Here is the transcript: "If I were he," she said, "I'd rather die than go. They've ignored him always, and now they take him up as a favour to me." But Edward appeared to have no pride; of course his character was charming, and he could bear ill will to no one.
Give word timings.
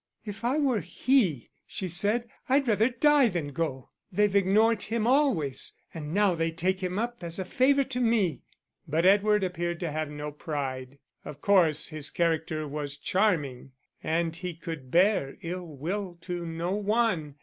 "If 0.25 0.43
I 0.43 0.57
were 0.57 0.79
he," 0.79 1.51
she 1.67 1.87
said, 1.87 2.27
"I'd 2.49 2.67
rather 2.67 2.89
die 2.89 3.27
than 3.27 3.49
go. 3.49 3.91
They've 4.11 4.35
ignored 4.35 4.81
him 4.81 5.05
always, 5.05 5.73
and 5.93 6.11
now 6.11 6.33
they 6.33 6.49
take 6.49 6.79
him 6.81 6.97
up 6.97 7.23
as 7.23 7.37
a 7.37 7.45
favour 7.45 7.83
to 7.83 7.99
me." 7.99 8.41
But 8.87 9.05
Edward 9.05 9.43
appeared 9.43 9.79
to 9.81 9.91
have 9.91 10.09
no 10.09 10.31
pride; 10.31 10.97
of 11.23 11.39
course 11.39 11.89
his 11.89 12.09
character 12.09 12.67
was 12.67 12.97
charming, 12.97 13.73
and 14.03 14.35
he 14.35 14.55
could 14.55 14.89
bear 14.89 15.37
ill 15.43 15.67
will 15.67 16.17
to 16.21 16.47
no 16.47 16.71
one. 16.73 17.35